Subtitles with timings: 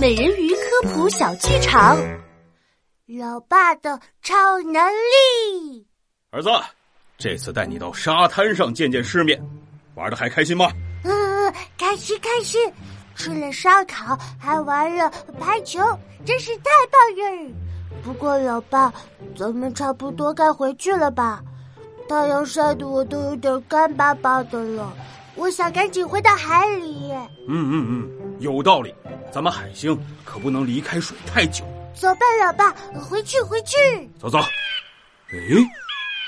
[0.00, 1.94] 美人鱼科普小剧场，
[3.06, 5.86] 老爸的超能力。
[6.30, 6.48] 儿子，
[7.18, 9.38] 这次带你到沙滩上见见世面，
[9.96, 10.70] 玩的还开心吗？
[11.04, 12.58] 嗯，开心开心，
[13.14, 15.78] 吃了烧烤，还玩了排球，
[16.24, 17.54] 真是太棒了。
[18.02, 18.90] 不过老爸，
[19.36, 21.42] 咱们差不多该回去了吧？
[22.08, 24.90] 太阳晒得我都有点干巴巴的了，
[25.34, 27.12] 我想赶紧回到海里。
[27.46, 28.94] 嗯嗯嗯，有道理。
[29.32, 31.64] 咱们海星可不能离开水太久。
[31.94, 33.76] 走吧，老爸，回去回去。
[34.20, 34.38] 走走。
[34.38, 35.38] 哎，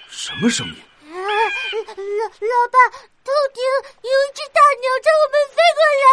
[0.09, 0.75] 什么声音？
[1.13, 2.79] 啊，老老爸，
[3.25, 3.63] 头顶
[4.03, 6.05] 有一只大鸟朝我们飞过来。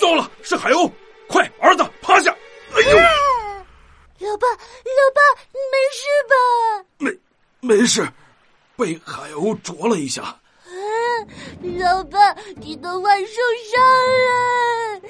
[0.00, 0.90] 糟了，是海鸥！
[1.28, 2.34] 快，儿子趴下。
[2.72, 2.96] 哎呦！
[4.20, 5.20] 老爸，老爸，
[5.52, 6.34] 你没事吧？
[6.98, 7.18] 没，
[7.60, 8.08] 没事，
[8.76, 10.22] 被海鸥啄了一下。
[10.22, 10.40] 啊，
[11.78, 13.32] 老爸，你的腕受
[13.70, 13.82] 伤
[14.24, 15.00] 了。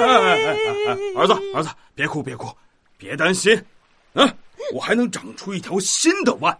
[0.00, 0.56] 哎哎
[0.86, 2.48] 哎儿子，儿子，别哭，别哭，
[2.96, 3.54] 别担心，
[4.14, 4.32] 啊，
[4.72, 6.52] 我还能长出一条新的腕。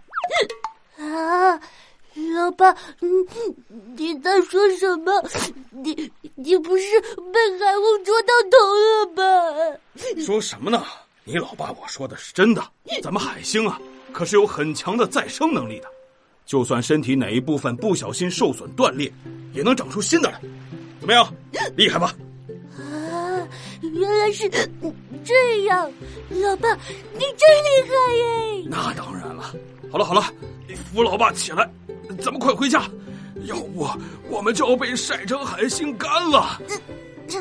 [0.98, 1.60] 啊，
[2.34, 3.08] 老爸，你
[3.96, 5.12] 你在说什么？
[5.70, 9.80] 你你不是被海鸥啄到头了吧？
[10.24, 10.84] 说什么呢？
[11.24, 12.62] 你老爸我说的是真的。
[13.02, 13.80] 咱们海星啊。
[14.12, 15.86] 可是有很强的再生能力的，
[16.44, 19.12] 就算身体哪一部分不小心受损断裂，
[19.52, 20.40] 也能长出新的来。
[20.98, 21.32] 怎么样，
[21.76, 22.12] 厉害吧？
[23.80, 24.48] 啊，原来是
[25.24, 25.90] 这样，
[26.28, 26.72] 老爸，
[27.12, 28.64] 你真厉害耶！
[28.68, 29.54] 那当然了。
[29.90, 30.22] 好了好了，
[30.92, 31.68] 扶老爸起来，
[32.20, 32.82] 咱们快回家，
[33.46, 33.88] 要不
[34.28, 36.60] 我们就要被晒成海星干了。
[37.26, 37.38] 这